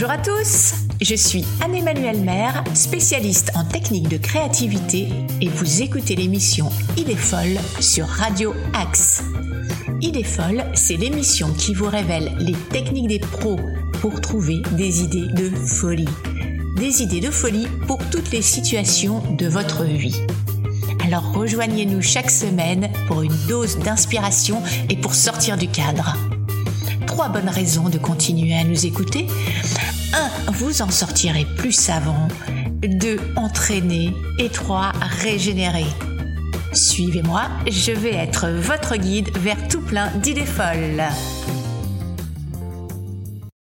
Bonjour 0.00 0.12
à 0.12 0.18
tous, 0.18 0.74
je 1.00 1.16
suis 1.16 1.44
Anne-Emmanuelle 1.60 2.20
Maire, 2.20 2.62
spécialiste 2.72 3.50
en 3.56 3.64
technique 3.64 4.08
de 4.08 4.16
créativité 4.16 5.08
et 5.40 5.48
vous 5.48 5.82
écoutez 5.82 6.14
l'émission 6.14 6.70
Idée 6.96 7.16
folle 7.16 7.58
sur 7.80 8.06
Radio 8.06 8.54
Axe. 8.74 9.24
Idée 10.00 10.22
folle, 10.22 10.62
c'est 10.74 10.96
l'émission 10.96 11.52
qui 11.52 11.74
vous 11.74 11.88
révèle 11.88 12.32
les 12.38 12.52
techniques 12.70 13.08
des 13.08 13.18
pros 13.18 13.58
pour 14.00 14.20
trouver 14.20 14.62
des 14.76 15.02
idées 15.02 15.32
de 15.34 15.50
folie. 15.50 16.08
Des 16.76 17.02
idées 17.02 17.20
de 17.20 17.32
folie 17.32 17.66
pour 17.88 17.98
toutes 18.08 18.30
les 18.30 18.42
situations 18.42 19.20
de 19.36 19.48
votre 19.48 19.82
vie. 19.82 20.22
Alors 21.04 21.32
rejoignez-nous 21.32 22.02
chaque 22.02 22.30
semaine 22.30 22.88
pour 23.08 23.22
une 23.22 23.36
dose 23.48 23.76
d'inspiration 23.80 24.62
et 24.90 24.96
pour 24.96 25.16
sortir 25.16 25.56
du 25.56 25.66
cadre. 25.66 26.14
Trois 27.08 27.30
bonnes 27.30 27.48
raisons 27.48 27.88
de 27.88 27.96
continuer 27.96 28.54
à 28.54 28.64
nous 28.64 28.84
écouter. 28.84 29.26
1. 30.46 30.52
Vous 30.52 30.82
en 30.82 30.90
sortirez 30.90 31.46
plus 31.56 31.72
savant. 31.72 32.28
2. 32.82 33.18
Entraîné. 33.34 34.12
Et 34.38 34.50
3. 34.50 34.92
Régénérer. 35.22 35.86
Suivez-moi, 36.74 37.44
je 37.66 37.92
vais 37.92 38.14
être 38.14 38.50
votre 38.50 38.96
guide 38.96 39.36
vers 39.38 39.56
tout 39.68 39.80
plein 39.80 40.10
d'idées 40.18 40.44
folles. 40.44 41.02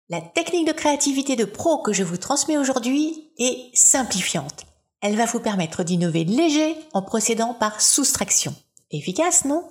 La 0.08 0.20
technique 0.20 0.68
de 0.68 0.72
créativité 0.72 1.34
de 1.34 1.44
pro 1.44 1.82
que 1.82 1.92
je 1.92 2.04
vous 2.04 2.18
transmets 2.18 2.56
aujourd'hui 2.56 3.32
est 3.38 3.76
simplifiante. 3.76 4.64
Elle 5.02 5.16
va 5.16 5.26
vous 5.26 5.40
permettre 5.40 5.82
d'innover 5.82 6.24
léger 6.24 6.76
en 6.92 7.02
procédant 7.02 7.52
par 7.52 7.80
soustraction. 7.80 8.54
Efficace, 8.92 9.44
non? 9.44 9.64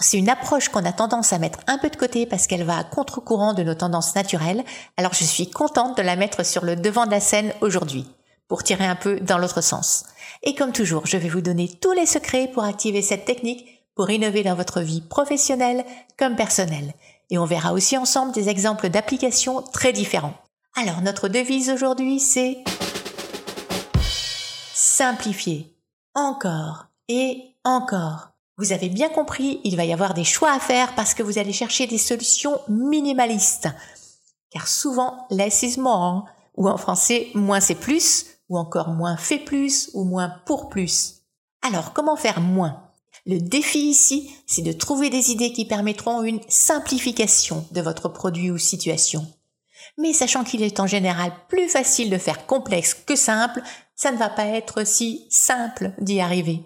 C'est 0.00 0.18
une 0.18 0.28
approche 0.28 0.68
qu'on 0.68 0.84
a 0.84 0.92
tendance 0.92 1.32
à 1.32 1.38
mettre 1.38 1.60
un 1.66 1.78
peu 1.78 1.88
de 1.88 1.96
côté 1.96 2.26
parce 2.26 2.46
qu'elle 2.46 2.64
va 2.64 2.78
à 2.78 2.84
contre-courant 2.84 3.54
de 3.54 3.62
nos 3.62 3.74
tendances 3.74 4.14
naturelles. 4.14 4.64
Alors 4.96 5.14
je 5.14 5.24
suis 5.24 5.48
contente 5.48 5.96
de 5.96 6.02
la 6.02 6.16
mettre 6.16 6.44
sur 6.44 6.64
le 6.64 6.76
devant 6.76 7.06
de 7.06 7.12
la 7.12 7.20
scène 7.20 7.52
aujourd'hui 7.60 8.06
pour 8.48 8.62
tirer 8.62 8.84
un 8.84 8.96
peu 8.96 9.20
dans 9.20 9.38
l'autre 9.38 9.60
sens. 9.60 10.04
Et 10.42 10.54
comme 10.54 10.72
toujours, 10.72 11.06
je 11.06 11.16
vais 11.16 11.28
vous 11.28 11.40
donner 11.40 11.68
tous 11.68 11.92
les 11.92 12.06
secrets 12.06 12.48
pour 12.52 12.64
activer 12.64 13.02
cette 13.02 13.24
technique 13.24 13.66
pour 13.94 14.10
innover 14.10 14.42
dans 14.42 14.54
votre 14.54 14.80
vie 14.80 15.00
professionnelle 15.00 15.84
comme 16.18 16.36
personnelle. 16.36 16.92
Et 17.30 17.38
on 17.38 17.46
verra 17.46 17.72
aussi 17.72 17.96
ensemble 17.96 18.32
des 18.32 18.48
exemples 18.48 18.88
d'applications 18.88 19.62
très 19.62 19.92
différents. 19.92 20.34
Alors 20.76 21.00
notre 21.00 21.28
devise 21.28 21.70
aujourd'hui 21.70 22.20
c'est 22.20 22.58
simplifier. 24.74 25.74
Encore 26.14 26.86
et 27.08 27.54
encore. 27.64 28.35
Vous 28.58 28.72
avez 28.72 28.88
bien 28.88 29.10
compris, 29.10 29.60
il 29.64 29.76
va 29.76 29.84
y 29.84 29.92
avoir 29.92 30.14
des 30.14 30.24
choix 30.24 30.50
à 30.50 30.60
faire 30.60 30.94
parce 30.94 31.12
que 31.12 31.22
vous 31.22 31.36
allez 31.36 31.52
chercher 31.52 31.86
des 31.86 31.98
solutions 31.98 32.58
minimalistes. 32.68 33.68
Car 34.50 34.66
souvent, 34.66 35.26
is 35.30 35.78
more, 35.78 36.24
ou 36.56 36.68
en 36.68 36.78
français, 36.78 37.28
moins 37.34 37.60
c'est 37.60 37.74
plus, 37.74 38.26
ou 38.48 38.56
encore 38.56 38.88
moins 38.88 39.18
fait 39.18 39.38
plus, 39.38 39.90
ou 39.92 40.04
moins 40.04 40.30
pour 40.46 40.70
plus. 40.70 41.16
Alors, 41.60 41.92
comment 41.92 42.16
faire 42.16 42.40
moins? 42.40 42.82
Le 43.26 43.40
défi 43.40 43.90
ici, 43.90 44.30
c'est 44.46 44.62
de 44.62 44.72
trouver 44.72 45.10
des 45.10 45.32
idées 45.32 45.52
qui 45.52 45.66
permettront 45.66 46.22
une 46.22 46.40
simplification 46.48 47.66
de 47.72 47.82
votre 47.82 48.08
produit 48.08 48.50
ou 48.50 48.56
situation. 48.56 49.26
Mais 49.98 50.12
sachant 50.12 50.44
qu'il 50.44 50.62
est 50.62 50.80
en 50.80 50.86
général 50.86 51.32
plus 51.48 51.68
facile 51.68 52.08
de 52.08 52.18
faire 52.18 52.46
complexe 52.46 52.94
que 52.94 53.16
simple, 53.16 53.62
ça 53.96 54.12
ne 54.12 54.16
va 54.16 54.30
pas 54.30 54.46
être 54.46 54.86
si 54.86 55.26
simple 55.28 55.92
d'y 55.98 56.20
arriver. 56.20 56.62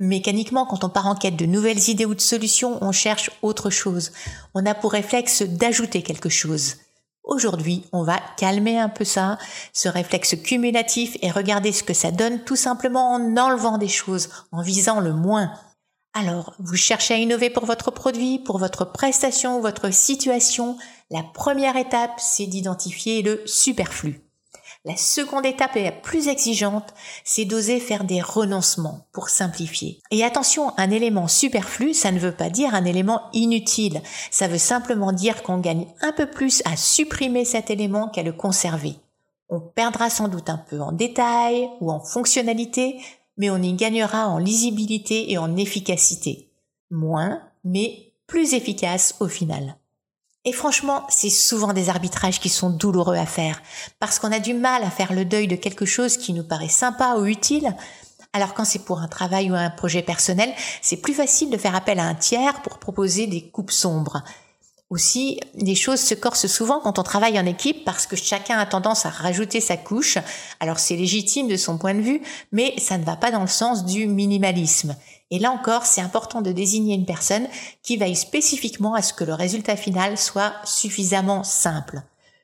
Mécaniquement, 0.00 0.64
quand 0.64 0.84
on 0.84 0.88
part 0.88 1.08
en 1.08 1.16
quête 1.16 1.36
de 1.36 1.46
nouvelles 1.46 1.88
idées 1.88 2.04
ou 2.04 2.14
de 2.14 2.20
solutions, 2.20 2.78
on 2.82 2.92
cherche 2.92 3.30
autre 3.42 3.68
chose. 3.68 4.12
On 4.54 4.64
a 4.64 4.74
pour 4.74 4.92
réflexe 4.92 5.42
d'ajouter 5.42 6.02
quelque 6.02 6.28
chose. 6.28 6.76
Aujourd'hui, 7.24 7.84
on 7.92 8.04
va 8.04 8.20
calmer 8.36 8.78
un 8.78 8.88
peu 8.88 9.04
ça, 9.04 9.38
ce 9.72 9.88
réflexe 9.88 10.36
cumulatif 10.36 11.16
et 11.20 11.30
regarder 11.30 11.72
ce 11.72 11.82
que 11.82 11.94
ça 11.94 12.10
donne 12.10 12.44
tout 12.44 12.56
simplement 12.56 13.12
en 13.12 13.36
enlevant 13.36 13.76
des 13.76 13.88
choses, 13.88 14.28
en 14.52 14.62
visant 14.62 15.00
le 15.00 15.12
moins. 15.12 15.52
Alors, 16.14 16.54
vous 16.58 16.76
cherchez 16.76 17.14
à 17.14 17.18
innover 17.18 17.50
pour 17.50 17.66
votre 17.66 17.90
produit, 17.90 18.38
pour 18.38 18.58
votre 18.58 18.84
prestation 18.84 19.60
votre 19.60 19.92
situation. 19.92 20.78
La 21.10 21.22
première 21.22 21.76
étape, 21.76 22.18
c'est 22.18 22.46
d'identifier 22.46 23.22
le 23.22 23.42
superflu. 23.46 24.27
La 24.88 24.96
seconde 24.96 25.44
étape 25.44 25.76
est 25.76 25.84
la 25.84 25.92
plus 25.92 26.28
exigeante, 26.28 26.94
c'est 27.22 27.44
d'oser 27.44 27.78
faire 27.78 28.04
des 28.04 28.22
renoncements 28.22 29.06
pour 29.12 29.28
simplifier. 29.28 30.00
Et 30.10 30.24
attention, 30.24 30.72
un 30.78 30.90
élément 30.90 31.28
superflu, 31.28 31.92
ça 31.92 32.10
ne 32.10 32.18
veut 32.18 32.32
pas 32.32 32.48
dire 32.48 32.74
un 32.74 32.86
élément 32.86 33.24
inutile. 33.34 34.00
Ça 34.30 34.48
veut 34.48 34.56
simplement 34.56 35.12
dire 35.12 35.42
qu'on 35.42 35.58
gagne 35.58 35.88
un 36.00 36.12
peu 36.12 36.24
plus 36.24 36.62
à 36.64 36.74
supprimer 36.78 37.44
cet 37.44 37.68
élément 37.68 38.08
qu'à 38.08 38.22
le 38.22 38.32
conserver. 38.32 38.94
On 39.50 39.60
perdra 39.60 40.08
sans 40.08 40.28
doute 40.28 40.48
un 40.48 40.56
peu 40.56 40.80
en 40.80 40.92
détail 40.92 41.68
ou 41.82 41.90
en 41.90 42.00
fonctionnalité, 42.00 42.98
mais 43.36 43.50
on 43.50 43.60
y 43.60 43.74
gagnera 43.74 44.26
en 44.28 44.38
lisibilité 44.38 45.30
et 45.30 45.36
en 45.36 45.54
efficacité. 45.58 46.48
Moins, 46.90 47.42
mais 47.62 48.14
plus 48.26 48.54
efficace 48.54 49.16
au 49.20 49.28
final. 49.28 49.77
Et 50.48 50.52
franchement, 50.54 51.04
c'est 51.10 51.28
souvent 51.28 51.74
des 51.74 51.90
arbitrages 51.90 52.40
qui 52.40 52.48
sont 52.48 52.70
douloureux 52.70 53.16
à 53.16 53.26
faire, 53.26 53.60
parce 54.00 54.18
qu'on 54.18 54.32
a 54.32 54.38
du 54.38 54.54
mal 54.54 54.82
à 54.82 54.88
faire 54.88 55.12
le 55.12 55.26
deuil 55.26 55.46
de 55.46 55.56
quelque 55.56 55.84
chose 55.84 56.16
qui 56.16 56.32
nous 56.32 56.42
paraît 56.42 56.70
sympa 56.70 57.16
ou 57.18 57.26
utile, 57.26 57.76
alors 58.32 58.54
quand 58.54 58.64
c'est 58.64 58.78
pour 58.86 59.00
un 59.00 59.08
travail 59.08 59.50
ou 59.50 59.54
un 59.54 59.68
projet 59.68 60.00
personnel, 60.00 60.50
c'est 60.80 61.02
plus 61.02 61.12
facile 61.12 61.50
de 61.50 61.58
faire 61.58 61.74
appel 61.74 61.98
à 61.98 62.04
un 62.04 62.14
tiers 62.14 62.62
pour 62.62 62.78
proposer 62.78 63.26
des 63.26 63.50
coupes 63.50 63.70
sombres. 63.70 64.24
Aussi, 64.90 65.38
les 65.54 65.74
choses 65.74 66.00
se 66.00 66.14
corsent 66.14 66.46
souvent 66.46 66.80
quand 66.80 66.98
on 66.98 67.02
travaille 67.02 67.38
en 67.38 67.44
équipe 67.44 67.84
parce 67.84 68.06
que 68.06 68.16
chacun 68.16 68.58
a 68.58 68.64
tendance 68.64 69.04
à 69.04 69.10
rajouter 69.10 69.60
sa 69.60 69.76
couche. 69.76 70.16
Alors 70.60 70.78
c'est 70.78 70.96
légitime 70.96 71.46
de 71.46 71.58
son 71.58 71.76
point 71.76 71.94
de 71.94 72.00
vue, 72.00 72.22
mais 72.52 72.74
ça 72.78 72.96
ne 72.96 73.04
va 73.04 73.16
pas 73.16 73.30
dans 73.30 73.42
le 73.42 73.48
sens 73.48 73.84
du 73.84 74.06
minimalisme. 74.06 74.96
Et 75.30 75.38
là 75.38 75.50
encore, 75.50 75.84
c'est 75.84 76.00
important 76.00 76.40
de 76.40 76.52
désigner 76.52 76.94
une 76.94 77.04
personne 77.04 77.46
qui 77.82 77.98
veille 77.98 78.16
spécifiquement 78.16 78.94
à 78.94 79.02
ce 79.02 79.12
que 79.12 79.24
le 79.24 79.34
résultat 79.34 79.76
final 79.76 80.16
soit 80.16 80.54
suffisamment 80.64 81.44
simple. 81.44 82.00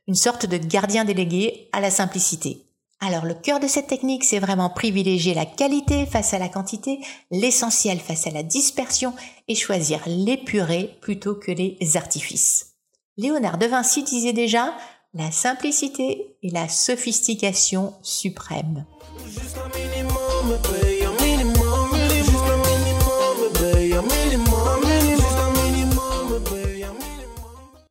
Une 0.06 0.14
sorte 0.14 0.44
de 0.44 0.58
gardien 0.58 1.06
délégué 1.06 1.70
à 1.72 1.80
la 1.80 1.90
simplicité. 1.90 2.66
Alors 3.00 3.24
le 3.24 3.34
cœur 3.34 3.60
de 3.60 3.66
cette 3.66 3.86
technique, 3.86 4.24
c'est 4.24 4.38
vraiment 4.38 4.70
privilégier 4.70 5.34
la 5.34 5.46
qualité 5.46 6.06
face 6.06 6.32
à 6.32 6.38
la 6.38 6.48
quantité, 6.48 7.00
l'essentiel 7.30 7.98
face 7.98 8.26
à 8.26 8.30
la 8.30 8.42
dispersion 8.42 9.12
et 9.48 9.54
choisir 9.54 10.00
l'épuré 10.06 10.96
plutôt 11.00 11.34
que 11.34 11.52
les 11.52 11.78
artifices. 11.96 12.74
Léonard 13.16 13.58
de 13.58 13.66
Vinci 13.66 14.02
disait 14.02 14.32
déjà 14.32 14.74
la 15.12 15.30
simplicité 15.30 16.36
et 16.42 16.50
la 16.50 16.68
sophistication 16.68 17.94
suprême. 18.02 18.84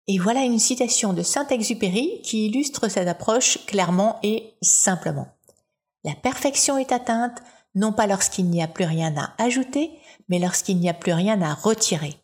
Et 0.08 0.20
voilà 0.20 0.42
une 0.42 0.60
citation 0.60 1.14
de 1.14 1.22
Saint-Exupéry 1.22 2.22
qui 2.24 2.48
illustre 2.48 2.90
cette 2.90 3.08
approche 3.08 3.66
clairement 3.66 4.20
et 4.22 4.54
simplement. 4.62 5.28
La 6.04 6.14
perfection 6.14 6.78
est 6.78 6.92
atteinte 6.92 7.42
non 7.76 7.94
pas 7.94 8.06
lorsqu'il 8.06 8.50
n'y 8.50 8.62
a 8.62 8.68
plus 8.68 8.86
rien 8.86 9.16
à 9.18 9.34
ajouter, 9.42 9.92
mais 10.28 10.40
lorsqu'il 10.40 10.78
n'y 10.78 10.90
a 10.90 10.94
plus 10.94 11.14
rien 11.14 11.42
à 11.42 11.54
retirer. 11.54 12.16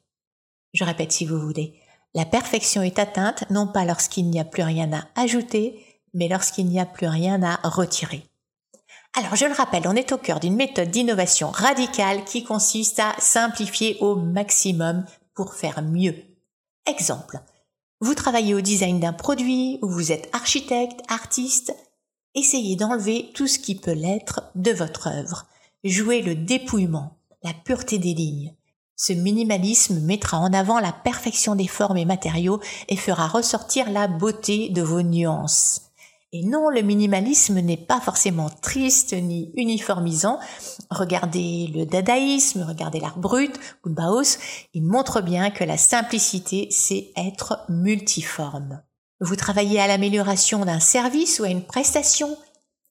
Je 0.73 0.83
répète 0.83 1.11
si 1.11 1.25
vous 1.25 1.39
voulez. 1.39 1.79
La 2.13 2.25
perfection 2.25 2.81
est 2.81 2.99
atteinte 2.99 3.49
non 3.49 3.67
pas 3.67 3.85
lorsqu'il 3.85 4.29
n'y 4.29 4.39
a 4.39 4.45
plus 4.45 4.63
rien 4.63 4.91
à 4.91 5.07
ajouter, 5.15 5.85
mais 6.13 6.27
lorsqu'il 6.27 6.65
n'y 6.65 6.79
a 6.79 6.85
plus 6.85 7.07
rien 7.07 7.41
à 7.43 7.55
retirer. 7.67 8.23
Alors 9.17 9.35
je 9.35 9.45
le 9.45 9.53
rappelle, 9.53 9.87
on 9.87 9.95
est 9.95 10.11
au 10.11 10.17
cœur 10.17 10.39
d'une 10.39 10.55
méthode 10.55 10.91
d'innovation 10.91 11.49
radicale 11.49 12.25
qui 12.25 12.43
consiste 12.43 12.99
à 12.99 13.15
simplifier 13.19 13.97
au 14.01 14.15
maximum 14.15 15.05
pour 15.33 15.53
faire 15.53 15.81
mieux. 15.81 16.15
Exemple, 16.85 17.39
vous 18.01 18.15
travaillez 18.15 18.53
au 18.53 18.61
design 18.61 18.99
d'un 18.99 19.13
produit 19.13 19.79
ou 19.81 19.89
vous 19.89 20.11
êtes 20.11 20.29
architecte, 20.33 21.01
artiste, 21.09 21.75
essayez 22.33 22.75
d'enlever 22.75 23.31
tout 23.33 23.47
ce 23.47 23.59
qui 23.59 23.75
peut 23.75 23.93
l'être 23.93 24.41
de 24.55 24.71
votre 24.71 25.07
œuvre. 25.07 25.47
Jouez 25.83 26.21
le 26.21 26.35
dépouillement, 26.35 27.17
la 27.43 27.53
pureté 27.53 27.97
des 27.97 28.13
lignes. 28.13 28.55
Ce 28.95 29.13
minimalisme 29.13 29.99
mettra 30.01 30.39
en 30.39 30.53
avant 30.53 30.79
la 30.79 30.91
perfection 30.91 31.55
des 31.55 31.67
formes 31.67 31.97
et 31.97 32.05
matériaux 32.05 32.59
et 32.89 32.97
fera 32.97 33.27
ressortir 33.27 33.89
la 33.89 34.07
beauté 34.07 34.69
de 34.69 34.81
vos 34.81 35.01
nuances. 35.01 35.88
Et 36.31 36.43
non, 36.43 36.69
le 36.69 36.83
minimalisme 36.83 37.59
n'est 37.59 37.75
pas 37.75 37.99
forcément 37.99 38.51
triste 38.51 39.13
ni 39.13 39.51
uniformisant. 39.55 40.39
Regardez 40.91 41.71
le 41.73 41.87
dadaïsme, 41.87 42.63
regardez 42.67 42.99
l'art 42.99 43.17
brut 43.17 43.59
Bauhaus, 43.83 44.37
il 44.75 44.83
montre 44.83 45.21
bien 45.21 45.49
que 45.49 45.63
la 45.63 45.77
simplicité, 45.77 46.67
c'est 46.69 47.11
être 47.17 47.65
multiforme. 47.67 48.83
Vous 49.21 49.35
travaillez 49.35 49.79
à 49.79 49.87
l'amélioration 49.87 50.65
d'un 50.65 50.79
service 50.79 51.39
ou 51.39 51.45
à 51.45 51.49
une 51.49 51.65
prestation? 51.65 52.37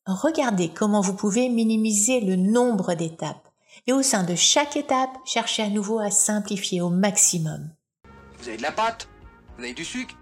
Regardez 0.04 0.70
comment 0.70 1.00
vous 1.00 1.14
pouvez 1.14 1.48
minimiser 1.48 2.20
le 2.20 2.34
nombre 2.34 2.94
d'étapes. 2.94 3.48
Et 3.86 3.92
au 3.92 4.02
sein 4.02 4.24
de 4.24 4.34
chaque 4.34 4.76
étape, 4.76 5.16
cherchez 5.24 5.62
à 5.62 5.68
nouveau 5.68 6.00
à 6.00 6.10
simplifier 6.10 6.80
au 6.80 6.90
maximum. 6.90 7.70
Vous 8.40 8.48
avez 8.48 8.56
de 8.56 8.62
la 8.62 8.72
pâte? 8.72 9.08
Vous 9.56 9.62
avez 9.62 9.74
du 9.74 9.84
sucre? 9.84 10.16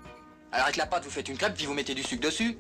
Alors 0.52 0.66
avec 0.66 0.76
la 0.76 0.86
pâte, 0.86 1.04
vous 1.04 1.10
faites 1.10 1.30
une 1.30 1.38
crêpe 1.38 1.54
puis 1.54 1.64
vous 1.64 1.74
mettez 1.74 1.94
du 1.94 2.02
sucre 2.02 2.22
dessus 2.22 2.58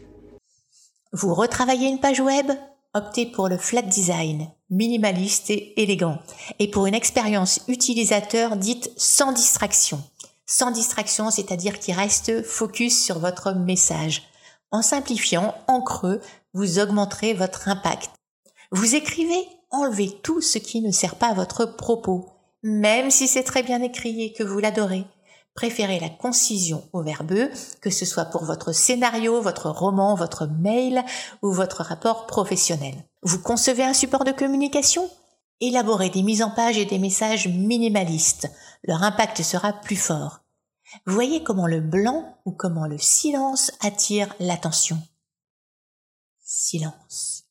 Vous 1.12 1.34
retravaillez 1.34 1.88
une 1.88 2.00
page 2.00 2.20
web? 2.20 2.50
Optez 2.92 3.26
pour 3.26 3.48
le 3.48 3.58
flat 3.58 3.82
design, 3.82 4.48
minimaliste 4.70 5.50
et 5.50 5.80
élégant, 5.80 6.18
et 6.58 6.68
pour 6.68 6.86
une 6.86 6.94
expérience 6.94 7.60
utilisateur 7.68 8.56
dite 8.56 8.90
sans 8.96 9.32
distraction. 9.32 10.02
Sans 10.46 10.70
distraction, 10.70 11.30
c'est-à-dire 11.30 11.78
qui 11.78 11.92
reste 11.92 12.42
focus 12.42 13.04
sur 13.04 13.18
votre 13.18 13.52
message. 13.52 14.24
En 14.70 14.82
simplifiant, 14.82 15.54
en 15.68 15.80
creux, 15.80 16.20
vous 16.54 16.78
augmenterez 16.78 17.34
votre 17.34 17.68
impact. 17.68 18.10
Vous 18.72 18.94
écrivez, 18.94 19.46
enlevez 19.70 20.10
tout 20.22 20.40
ce 20.40 20.58
qui 20.58 20.80
ne 20.80 20.90
sert 20.90 21.16
pas 21.16 21.28
à 21.28 21.34
votre 21.34 21.66
propos, 21.66 22.26
même 22.62 23.10
si 23.10 23.28
c'est 23.28 23.44
très 23.44 23.62
bien 23.62 23.82
écrit 23.82 24.22
et 24.22 24.32
que 24.32 24.42
vous 24.42 24.58
l'adorez. 24.58 25.04
Préférez 25.56 25.98
la 25.98 26.10
concision 26.10 26.86
au 26.92 27.02
verbeux, 27.02 27.50
que 27.80 27.88
ce 27.88 28.04
soit 28.04 28.26
pour 28.26 28.44
votre 28.44 28.72
scénario, 28.72 29.40
votre 29.40 29.70
roman, 29.70 30.14
votre 30.14 30.46
mail 30.46 31.02
ou 31.40 31.50
votre 31.50 31.82
rapport 31.82 32.26
professionnel. 32.26 32.94
Vous 33.22 33.40
concevez 33.40 33.82
un 33.82 33.94
support 33.94 34.24
de 34.24 34.32
communication? 34.32 35.08
Élaborez 35.62 36.10
des 36.10 36.22
mises 36.22 36.42
en 36.42 36.50
page 36.50 36.76
et 36.76 36.84
des 36.84 36.98
messages 36.98 37.48
minimalistes. 37.48 38.50
Leur 38.84 39.02
impact 39.02 39.42
sera 39.42 39.72
plus 39.72 39.96
fort. 39.96 40.40
Voyez 41.06 41.42
comment 41.42 41.66
le 41.66 41.80
blanc 41.80 42.36
ou 42.44 42.52
comment 42.52 42.86
le 42.86 42.98
silence 42.98 43.72
attire 43.80 44.34
l'attention. 44.38 44.98
Silence. 46.44 47.44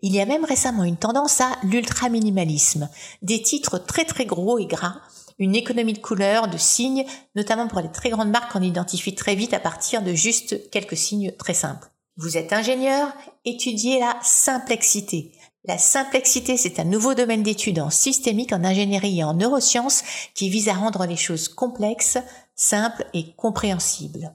Il 0.00 0.14
y 0.14 0.20
a 0.20 0.26
même 0.26 0.44
récemment 0.44 0.84
une 0.84 0.96
tendance 0.96 1.40
à 1.40 1.50
l'ultra-minimalisme. 1.64 2.88
Des 3.22 3.42
titres 3.42 3.78
très 3.78 4.04
très 4.04 4.26
gros 4.26 4.58
et 4.58 4.66
gras 4.66 5.00
une 5.38 5.54
économie 5.54 5.92
de 5.92 5.98
couleurs, 5.98 6.48
de 6.48 6.58
signes, 6.58 7.04
notamment 7.34 7.68
pour 7.68 7.80
les 7.80 7.90
très 7.90 8.10
grandes 8.10 8.30
marques 8.30 8.52
qu'on 8.52 8.62
identifie 8.62 9.14
très 9.14 9.34
vite 9.34 9.54
à 9.54 9.60
partir 9.60 10.02
de 10.02 10.12
juste 10.12 10.70
quelques 10.70 10.96
signes 10.96 11.32
très 11.32 11.54
simples. 11.54 11.90
Vous 12.16 12.36
êtes 12.38 12.52
ingénieur, 12.52 13.12
étudiez 13.44 14.00
la 14.00 14.16
simplexité. 14.22 15.32
La 15.64 15.78
simplexité, 15.78 16.56
c'est 16.56 16.78
un 16.78 16.84
nouveau 16.84 17.14
domaine 17.14 17.42
d'études 17.42 17.80
en 17.80 17.90
systémique, 17.90 18.52
en 18.52 18.64
ingénierie 18.64 19.18
et 19.18 19.24
en 19.24 19.34
neurosciences 19.34 20.02
qui 20.34 20.48
vise 20.48 20.68
à 20.68 20.74
rendre 20.74 21.04
les 21.06 21.16
choses 21.16 21.48
complexes, 21.48 22.18
simples 22.54 23.04
et 23.12 23.32
compréhensibles 23.36 24.32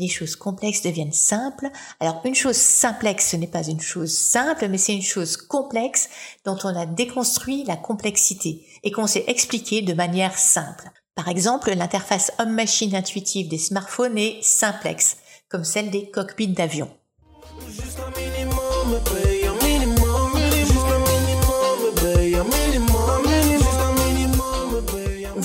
les 0.00 0.08
choses 0.08 0.34
complexes 0.34 0.82
deviennent 0.82 1.12
simples. 1.12 1.68
Alors 2.00 2.20
une 2.24 2.34
chose 2.34 2.56
simplexe, 2.56 3.30
ce 3.30 3.36
n'est 3.36 3.46
pas 3.46 3.62
une 3.62 3.80
chose 3.80 4.16
simple, 4.16 4.66
mais 4.68 4.78
c'est 4.78 4.94
une 4.94 5.02
chose 5.02 5.36
complexe 5.36 6.08
dont 6.44 6.58
on 6.64 6.74
a 6.74 6.86
déconstruit 6.86 7.64
la 7.64 7.76
complexité 7.76 8.66
et 8.82 8.90
qu'on 8.90 9.06
s'est 9.06 9.24
expliqué 9.28 9.82
de 9.82 9.94
manière 9.94 10.36
simple. 10.36 10.90
Par 11.14 11.28
exemple, 11.28 11.72
l'interface 11.74 12.32
homme-machine 12.38 12.96
intuitive 12.96 13.48
des 13.48 13.58
smartphones 13.58 14.16
est 14.16 14.42
simplexe, 14.42 15.18
comme 15.48 15.64
celle 15.64 15.90
des 15.90 16.10
cockpits 16.10 16.48
d'avion. 16.48 16.88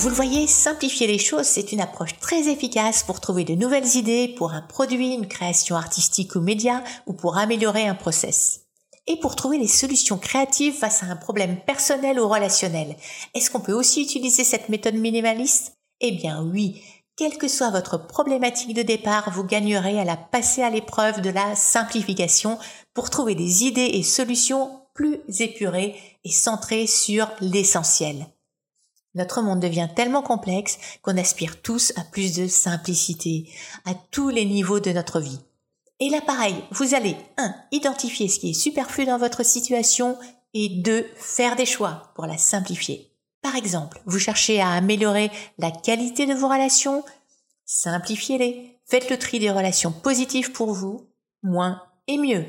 Vous 0.06 0.10
le 0.10 0.16
voyez, 0.16 0.46
simplifier 0.46 1.08
les 1.08 1.18
choses, 1.18 1.46
c'est 1.46 1.72
une 1.72 1.80
approche 1.80 2.16
très 2.20 2.46
efficace 2.48 3.02
pour 3.02 3.18
trouver 3.18 3.42
de 3.42 3.56
nouvelles 3.56 3.96
idées 3.96 4.28
pour 4.28 4.52
un 4.52 4.62
produit, 4.62 5.12
une 5.12 5.26
création 5.26 5.74
artistique 5.74 6.36
ou 6.36 6.40
média, 6.40 6.84
ou 7.08 7.12
pour 7.12 7.38
améliorer 7.38 7.88
un 7.88 7.96
process. 7.96 8.60
Et 9.08 9.16
pour 9.16 9.34
trouver 9.34 9.58
les 9.58 9.66
solutions 9.66 10.16
créatives 10.16 10.74
face 10.74 11.02
à 11.02 11.06
un 11.06 11.16
problème 11.16 11.56
personnel 11.56 12.20
ou 12.20 12.28
relationnel. 12.28 12.94
Est-ce 13.34 13.50
qu'on 13.50 13.58
peut 13.58 13.72
aussi 13.72 14.00
utiliser 14.00 14.44
cette 14.44 14.68
méthode 14.68 14.94
minimaliste? 14.94 15.72
Eh 16.00 16.12
bien 16.12 16.40
oui, 16.40 16.80
quelle 17.16 17.36
que 17.36 17.48
soit 17.48 17.70
votre 17.70 18.06
problématique 18.06 18.74
de 18.74 18.82
départ, 18.82 19.32
vous 19.32 19.42
gagnerez 19.42 19.98
à 19.98 20.04
la 20.04 20.16
passer 20.16 20.62
à 20.62 20.70
l'épreuve 20.70 21.20
de 21.20 21.30
la 21.30 21.56
simplification 21.56 22.60
pour 22.94 23.10
trouver 23.10 23.34
des 23.34 23.64
idées 23.64 23.90
et 23.94 24.04
solutions 24.04 24.82
plus 24.94 25.18
épurées 25.40 25.96
et 26.22 26.30
centrées 26.30 26.86
sur 26.86 27.28
l'essentiel. 27.40 28.28
Notre 29.16 29.40
monde 29.40 29.60
devient 29.60 29.88
tellement 29.96 30.22
complexe 30.22 30.78
qu'on 31.00 31.16
aspire 31.16 31.62
tous 31.62 31.92
à 31.96 32.02
plus 32.04 32.36
de 32.36 32.46
simplicité, 32.46 33.50
à 33.86 33.94
tous 34.10 34.28
les 34.28 34.44
niveaux 34.44 34.78
de 34.78 34.92
notre 34.92 35.20
vie. 35.20 35.40
Et 36.00 36.10
là, 36.10 36.20
pareil, 36.20 36.54
vous 36.70 36.94
allez 36.94 37.16
1. 37.38 37.54
Identifier 37.72 38.28
ce 38.28 38.38
qui 38.38 38.50
est 38.50 38.60
superflu 38.60 39.06
dans 39.06 39.16
votre 39.16 39.42
situation 39.42 40.18
et 40.52 40.68
2. 40.68 41.06
Faire 41.16 41.56
des 41.56 41.64
choix 41.64 42.12
pour 42.14 42.26
la 42.26 42.36
simplifier. 42.36 43.10
Par 43.40 43.56
exemple, 43.56 44.02
vous 44.04 44.18
cherchez 44.18 44.60
à 44.60 44.72
améliorer 44.72 45.30
la 45.56 45.70
qualité 45.70 46.26
de 46.26 46.34
vos 46.34 46.48
relations, 46.48 47.02
simplifiez-les. 47.64 48.78
Faites 48.84 49.08
le 49.08 49.18
tri 49.18 49.38
des 49.38 49.50
relations 49.50 49.92
positives 49.92 50.52
pour 50.52 50.74
vous, 50.74 51.08
moins 51.42 51.82
et 52.06 52.18
mieux. 52.18 52.44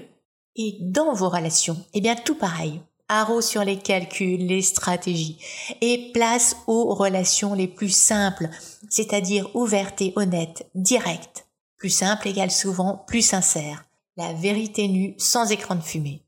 Et 0.57 0.77
dans 0.81 1.13
vos 1.13 1.29
relations, 1.29 1.77
eh 1.93 2.01
bien 2.01 2.15
tout 2.15 2.35
pareil 2.35 2.81
haro 3.09 3.41
sur 3.41 3.63
les 3.63 3.77
calculs, 3.77 4.45
les 4.45 4.61
stratégies, 4.61 5.39
et 5.81 6.11
place 6.13 6.57
aux 6.67 6.93
relations 6.93 7.53
les 7.53 7.67
plus 7.67 7.89
simples, 7.89 8.49
c'est-à-dire 8.89 9.49
ouvertes 9.55 10.01
et 10.01 10.13
honnêtes, 10.15 10.69
directes. 10.75 11.47
Plus 11.77 11.89
simple 11.89 12.27
égale 12.27 12.51
souvent 12.51 13.03
plus 13.07 13.21
sincère. 13.21 13.85
La 14.17 14.33
vérité 14.33 14.87
nue 14.87 15.13
sans 15.17 15.51
écran 15.51 15.75
de 15.75 15.81
fumée. 15.81 16.23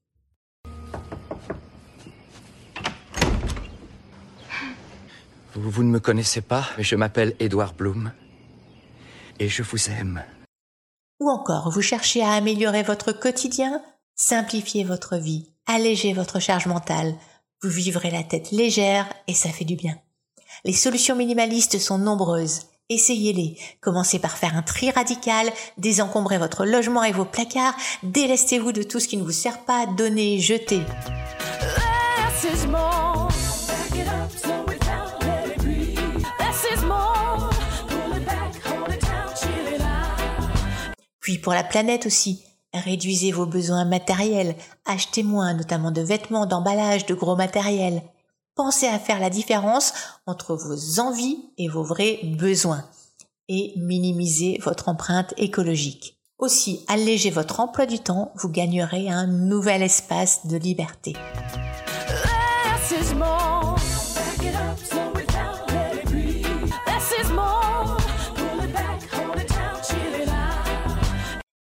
Vous, 5.56 5.70
vous 5.72 5.84
ne 5.84 5.90
me 5.90 6.00
connaissez 6.00 6.42
pas, 6.42 6.68
mais 6.78 6.84
je 6.84 6.96
m'appelle 6.96 7.36
Edouard 7.40 7.74
Bloom. 7.74 8.12
Et 9.40 9.50
je 9.50 9.64
vous 9.64 9.90
aime. 9.90 10.24
Ou 11.20 11.30
encore, 11.30 11.72
vous 11.72 11.82
cherchez 11.82 12.22
à 12.22 12.34
améliorer 12.34 12.84
votre 12.84 13.12
quotidien 13.12 13.82
Simplifiez 14.22 14.84
votre 14.84 15.16
vie 15.16 15.54
allégez 15.70 16.14
votre 16.14 16.40
charge 16.40 16.66
mentale, 16.66 17.16
vous 17.62 17.70
vivrez 17.70 18.10
la 18.10 18.24
tête 18.24 18.52
légère 18.52 19.08
et 19.28 19.34
ça 19.34 19.50
fait 19.50 19.66
du 19.66 19.76
bien. 19.76 19.96
Les 20.66 20.74
solutions 20.74 21.16
minimalistes 21.16 21.78
sont 21.80 22.00
nombreuses. 22.00 22.62
Essayez-les. 22.90 23.56
Commencez 23.80 24.18
par 24.18 24.36
faire 24.36 24.58
un 24.58 24.64
tri 24.64 24.90
radical, 24.90 25.48
désencombrez 25.78 26.40
votre 26.40 26.66
logement 26.66 27.04
et 27.04 27.12
vos 27.12 27.24
placards, 27.24 27.76
délestez-vous 28.02 28.72
de 28.72 28.82
tout 28.82 29.00
ce 29.00 29.08
qui 29.08 29.18
ne 29.18 29.24
vous 29.24 29.32
sert 29.32 29.64
pas, 29.64 29.86
donnez, 29.86 30.40
jetez. 30.40 30.82
Puis 41.20 41.38
pour 41.38 41.54
la 41.54 41.64
planète 41.64 42.08
aussi, 42.08 42.44
Réduisez 42.74 43.32
vos 43.32 43.48
besoins 43.48 43.86
matériels, 43.86 44.56
achetez 44.86 45.24
moins, 45.24 45.54
notamment 45.54 45.92
de 45.92 46.02
vêtements, 46.02 46.46
d'emballage, 46.46 47.06
de 47.06 47.16
gros 47.16 47.36
matériel. 47.36 48.04
Pensez 48.56 48.88
à 48.88 49.00
faire 49.00 49.20
la 49.20 49.30
différence 49.30 49.94
entre 50.28 50.56
vos 50.56 51.00
envies 51.00 51.40
et 51.58 51.68
vos 51.68 51.84
vrais 51.84 52.20
besoins 52.24 52.86
et 53.48 53.74
minimisez 53.78 54.60
votre 54.64 54.90
empreinte 54.90 55.34
écologique. 55.38 56.20
Aussi, 56.38 56.86
allégez 56.88 57.32
votre 57.32 57.60
emploi 57.60 57.86
du 57.86 58.00
temps, 58.00 58.32
vous 58.36 58.50
gagnerez 58.50 59.10
un 59.10 59.28
nouvel 59.28 59.82
espace 59.82 60.46
de 60.46 60.58
liberté. 60.58 61.14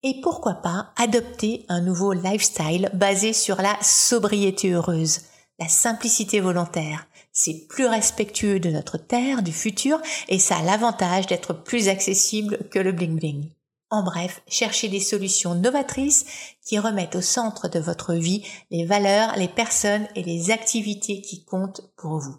Et 0.05 0.21
pourquoi 0.21 0.55
pas 0.55 0.93
adopter 0.97 1.67
un 1.69 1.81
nouveau 1.81 2.13
lifestyle 2.13 2.89
basé 2.95 3.33
sur 3.33 3.57
la 3.57 3.77
sobriété 3.83 4.71
heureuse, 4.71 5.23
la 5.59 5.69
simplicité 5.69 6.39
volontaire. 6.39 7.09
C'est 7.33 7.67
plus 7.69 7.87
respectueux 7.87 8.61
de 8.61 8.71
notre 8.71 8.97
terre, 8.97 9.43
du 9.43 9.53
futur, 9.53 10.01
et 10.29 10.39
ça 10.39 10.59
a 10.59 10.63
l'avantage 10.63 11.27
d'être 11.27 11.53
plus 11.53 11.89
accessible 11.89 12.59
que 12.71 12.79
le 12.79 12.93
bling 12.93 13.17
bling. 13.19 13.51
En 13.91 14.05
bref, 14.05 14.41
cherchez 14.47 14.89
des 14.89 15.01
solutions 15.01 15.57
novatrices 15.57 16.27
qui 16.65 16.79
remettent 16.79 17.17
au 17.17 17.21
centre 17.21 17.67
de 17.67 17.81
votre 17.81 18.15
vie 18.15 18.45
les 18.71 18.85
valeurs, 18.85 19.35
les 19.37 19.49
personnes 19.49 20.07
et 20.15 20.23
les 20.23 20.53
activités 20.53 21.23
qui 21.23 21.45
comptent 21.45 21.81
pour 21.97 22.19
vous. 22.19 22.37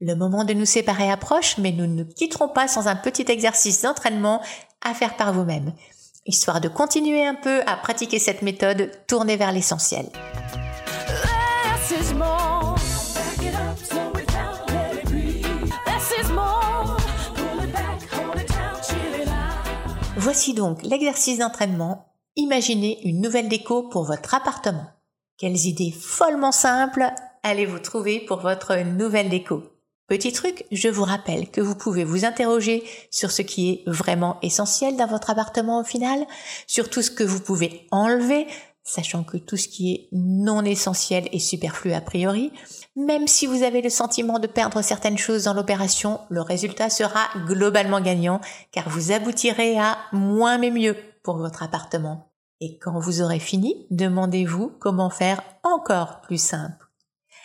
Le 0.00 0.14
moment 0.14 0.44
de 0.44 0.52
nous 0.52 0.66
séparer 0.66 1.10
approche, 1.10 1.56
mais 1.58 1.72
nous 1.72 1.86
ne 1.86 2.04
quitterons 2.04 2.48
pas 2.48 2.68
sans 2.68 2.86
un 2.86 2.96
petit 2.96 3.24
exercice 3.28 3.82
d'entraînement 3.82 4.42
à 4.82 4.92
faire 4.92 5.16
par 5.16 5.32
vous-même 5.32 5.72
histoire 6.26 6.60
de 6.60 6.68
continuer 6.68 7.24
un 7.24 7.34
peu 7.34 7.62
à 7.66 7.76
pratiquer 7.76 8.18
cette 8.18 8.42
méthode 8.42 8.90
tournée 9.06 9.36
vers 9.36 9.52
l'essentiel. 9.52 10.06
Voici 20.16 20.54
donc 20.54 20.82
l'exercice 20.82 21.38
d'entraînement. 21.38 22.12
Imaginez 22.34 23.06
une 23.08 23.20
nouvelle 23.20 23.48
déco 23.48 23.84
pour 23.84 24.04
votre 24.04 24.34
appartement. 24.34 24.86
Quelles 25.38 25.66
idées 25.66 25.92
follement 25.92 26.52
simples 26.52 27.12
allez-vous 27.42 27.78
trouver 27.78 28.18
pour 28.18 28.40
votre 28.40 28.76
nouvelle 28.82 29.28
déco? 29.28 29.75
Petit 30.08 30.32
truc, 30.32 30.64
je 30.70 30.88
vous 30.88 31.02
rappelle 31.02 31.50
que 31.50 31.60
vous 31.60 31.74
pouvez 31.74 32.04
vous 32.04 32.24
interroger 32.24 32.84
sur 33.10 33.32
ce 33.32 33.42
qui 33.42 33.70
est 33.70 33.90
vraiment 33.90 34.38
essentiel 34.40 34.96
dans 34.96 35.08
votre 35.08 35.30
appartement 35.30 35.80
au 35.80 35.84
final, 35.84 36.24
sur 36.68 36.88
tout 36.88 37.02
ce 37.02 37.10
que 37.10 37.24
vous 37.24 37.40
pouvez 37.40 37.88
enlever, 37.90 38.46
sachant 38.84 39.24
que 39.24 39.36
tout 39.36 39.56
ce 39.56 39.66
qui 39.66 39.92
est 39.92 40.08
non 40.12 40.64
essentiel 40.64 41.28
est 41.32 41.40
superflu 41.40 41.92
a 41.92 42.00
priori. 42.00 42.52
Même 42.94 43.26
si 43.26 43.46
vous 43.46 43.64
avez 43.64 43.82
le 43.82 43.90
sentiment 43.90 44.38
de 44.38 44.46
perdre 44.46 44.80
certaines 44.80 45.18
choses 45.18 45.44
dans 45.44 45.54
l'opération, 45.54 46.20
le 46.28 46.40
résultat 46.40 46.88
sera 46.88 47.26
globalement 47.44 48.00
gagnant 48.00 48.40
car 48.70 48.88
vous 48.88 49.10
aboutirez 49.10 49.76
à 49.76 49.98
moins 50.12 50.58
mais 50.58 50.70
mieux 50.70 50.96
pour 51.24 51.36
votre 51.38 51.64
appartement. 51.64 52.30
Et 52.60 52.78
quand 52.78 53.00
vous 53.00 53.22
aurez 53.22 53.40
fini, 53.40 53.86
demandez-vous 53.90 54.72
comment 54.78 55.10
faire 55.10 55.42
encore 55.64 56.20
plus 56.20 56.40
simple. 56.40 56.85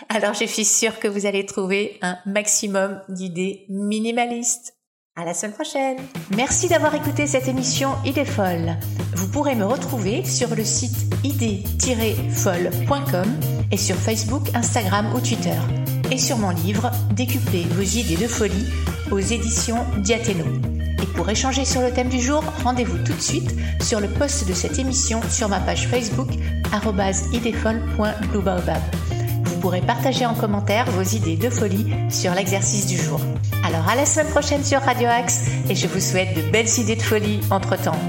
Alors 0.09 0.33
je 0.33 0.45
suis 0.45 0.65
sûre 0.65 0.99
que 0.99 1.07
vous 1.07 1.25
allez 1.25 1.45
trouver 1.45 1.97
un 2.01 2.17
maximum 2.25 3.01
d'idées 3.09 3.65
minimalistes. 3.69 4.75
À 5.17 5.25
la 5.25 5.33
semaine 5.33 5.53
prochaine. 5.53 5.97
Merci 6.37 6.69
d'avoir 6.69 6.95
écouté 6.95 7.27
cette 7.27 7.49
émission 7.49 7.89
Idée 8.05 8.23
folle. 8.23 8.77
Vous 9.13 9.27
pourrez 9.27 9.55
me 9.55 9.65
retrouver 9.65 10.23
sur 10.23 10.55
le 10.55 10.63
site 10.63 11.13
idée-folle.com 11.25 13.27
et 13.71 13.77
sur 13.77 13.97
Facebook, 13.97 14.47
Instagram 14.53 15.13
ou 15.13 15.19
Twitter. 15.19 15.57
Et 16.11 16.17
sur 16.17 16.37
mon 16.37 16.51
livre 16.51 16.91
Décupler 17.13 17.63
vos 17.71 17.81
idées 17.81 18.15
de 18.15 18.27
folie 18.27 18.67
aux 19.11 19.19
éditions 19.19 19.85
Diathéno. 19.97 20.45
Et 21.03 21.07
pour 21.07 21.29
échanger 21.29 21.65
sur 21.65 21.81
le 21.81 21.91
thème 21.91 22.09
du 22.09 22.21
jour, 22.21 22.41
rendez-vous 22.63 22.99
tout 22.99 23.13
de 23.13 23.21
suite 23.21 23.53
sur 23.81 23.99
le 23.99 24.07
post 24.07 24.47
de 24.47 24.53
cette 24.53 24.79
émission 24.79 25.19
sur 25.29 25.49
ma 25.49 25.59
page 25.59 25.87
Facebook 25.87 26.29
idéfolle.bluebaobab 29.45 29.59
pourrez 29.61 29.81
partager 29.81 30.25
en 30.25 30.33
commentaire 30.33 30.89
vos 30.91 31.03
idées 31.03 31.37
de 31.37 31.49
folie 31.49 31.93
sur 32.09 32.33
l'exercice 32.33 32.87
du 32.87 32.97
jour. 32.97 33.21
Alors 33.63 33.87
à 33.87 33.95
la 33.95 34.05
semaine 34.05 34.31
prochaine 34.31 34.63
sur 34.63 34.81
Radio 34.81 35.07
Axe 35.07 35.45
et 35.69 35.75
je 35.75 35.87
vous 35.87 35.99
souhaite 35.99 36.35
de 36.35 36.51
belles 36.51 36.79
idées 36.79 36.95
de 36.95 37.01
folie 37.01 37.39
entre-temps. 37.51 37.99